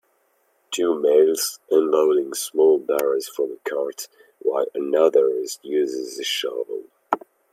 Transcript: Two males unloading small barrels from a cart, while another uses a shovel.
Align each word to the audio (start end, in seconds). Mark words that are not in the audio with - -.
Two 0.71 0.99
males 0.99 1.59
unloading 1.69 2.33
small 2.33 2.79
barrels 2.79 3.27
from 3.27 3.51
a 3.63 3.69
cart, 3.69 4.07
while 4.39 4.65
another 4.73 5.29
uses 5.61 6.17
a 6.17 6.23
shovel. 6.23 6.85